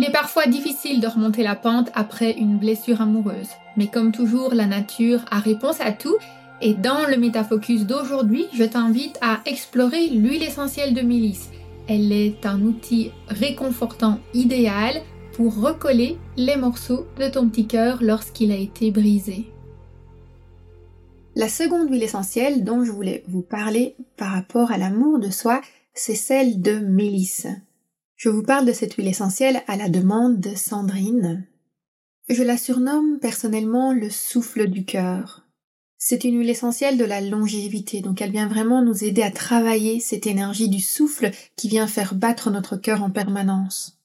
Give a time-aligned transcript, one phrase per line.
[0.00, 4.54] Il est parfois difficile de remonter la pente après une blessure amoureuse, mais comme toujours,
[4.54, 6.16] la nature a réponse à tout
[6.62, 11.50] et dans le Métafocus d'aujourd'hui, je t'invite à explorer l'huile essentielle de mélisse.
[11.86, 15.02] Elle est un outil réconfortant idéal
[15.34, 19.52] pour recoller les morceaux de ton petit cœur lorsqu'il a été brisé.
[21.36, 25.60] La seconde huile essentielle dont je voulais vous parler par rapport à l'amour de soi,
[25.92, 27.46] c'est celle de mélisse.
[28.20, 31.46] Je vous parle de cette huile essentielle à la demande de Sandrine.
[32.28, 35.46] Je la surnomme personnellement le souffle du cœur.
[35.96, 40.00] C'est une huile essentielle de la longévité, donc elle vient vraiment nous aider à travailler
[40.00, 43.98] cette énergie du souffle qui vient faire battre notre cœur en permanence.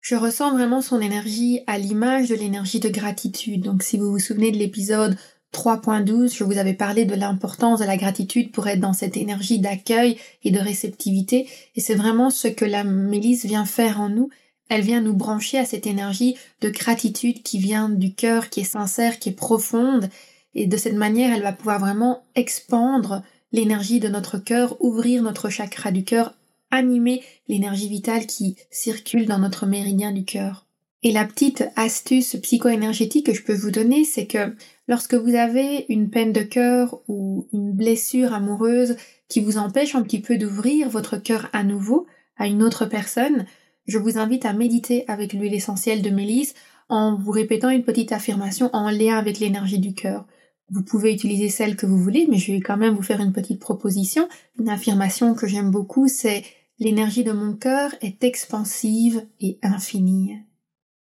[0.00, 3.60] Je ressens vraiment son énergie à l'image de l'énergie de gratitude.
[3.60, 5.18] Donc si vous vous souvenez de l'épisode
[5.54, 9.60] 3.12, je vous avais parlé de l'importance de la gratitude pour être dans cette énergie
[9.60, 11.48] d'accueil et de réceptivité.
[11.76, 14.28] Et c'est vraiment ce que la mélisse vient faire en nous.
[14.68, 18.64] Elle vient nous brancher à cette énergie de gratitude qui vient du cœur, qui est
[18.64, 20.08] sincère, qui est profonde.
[20.54, 25.48] Et de cette manière, elle va pouvoir vraiment expandre l'énergie de notre cœur, ouvrir notre
[25.48, 26.34] chakra du cœur,
[26.70, 30.66] animer l'énergie vitale qui circule dans notre méridien du cœur.
[31.04, 34.56] Et la petite astuce psycho-énergétique que je peux vous donner, c'est que
[34.88, 38.96] lorsque vous avez une peine de cœur ou une blessure amoureuse
[39.28, 43.46] qui vous empêche un petit peu d'ouvrir votre cœur à nouveau à une autre personne,
[43.86, 46.54] je vous invite à méditer avec l'huile essentielle de mélisse
[46.88, 50.26] en vous répétant une petite affirmation en lien avec l'énergie du cœur.
[50.70, 53.32] Vous pouvez utiliser celle que vous voulez, mais je vais quand même vous faire une
[53.32, 54.28] petite proposition.
[54.58, 56.42] Une affirmation que j'aime beaucoup, c'est
[56.78, 60.38] l'énergie de mon cœur est expansive et infinie.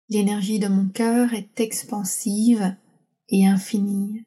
[0.08, 2.74] L'énergie de mon cœur est expansive
[3.32, 4.24] et infinie.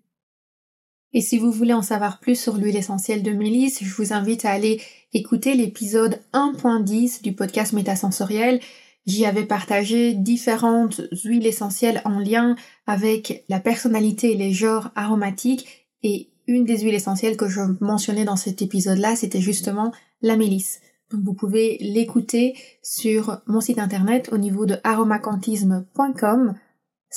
[1.13, 4.43] Et si vous voulez en savoir plus sur l'huile essentielle de mélisse, je vous invite
[4.43, 4.81] à aller
[5.13, 8.59] écouter l'épisode 1.10 du podcast Métasensoriel.
[9.05, 15.87] J'y avais partagé différentes huiles essentielles en lien avec la personnalité et les genres aromatiques
[16.03, 20.81] et une des huiles essentielles que je mentionnais dans cet épisode-là, c'était justement la mélisse
[21.11, 26.55] vous pouvez l'écouter sur mon site internet au niveau de aromacantisme.com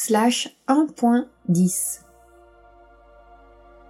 [0.00, 2.02] slash 1.10.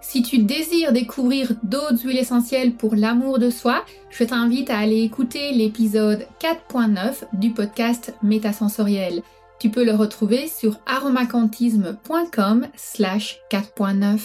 [0.01, 5.03] Si tu désires découvrir d'autres huiles essentielles pour l'amour de soi, je t'invite à aller
[5.03, 9.23] écouter l'épisode 4.9 du podcast Métasensoriel.
[9.61, 14.19] Tu peux le retrouver sur aromacantisme.com slash 4.9.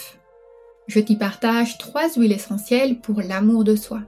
[0.88, 4.00] Je t'y partage trois huiles essentielles pour l'amour de soi.